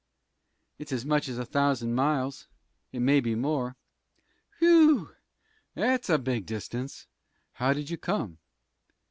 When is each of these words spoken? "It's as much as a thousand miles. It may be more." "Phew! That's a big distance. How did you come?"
"It's 0.79 0.91
as 0.91 1.05
much 1.05 1.27
as 1.29 1.37
a 1.37 1.45
thousand 1.45 1.93
miles. 1.93 2.47
It 2.91 3.01
may 3.01 3.19
be 3.19 3.35
more." 3.35 3.75
"Phew! 4.57 5.11
That's 5.75 6.09
a 6.09 6.17
big 6.17 6.47
distance. 6.47 7.05
How 7.51 7.71
did 7.73 7.91
you 7.91 7.97
come?" 7.97 8.39